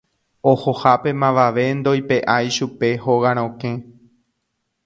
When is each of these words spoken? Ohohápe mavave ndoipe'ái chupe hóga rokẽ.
Ohohápe 0.51 1.11
mavave 1.23 1.65
ndoipe'ái 1.79 2.47
chupe 2.55 2.89
hóga 3.05 3.37
rokẽ. 3.37 3.73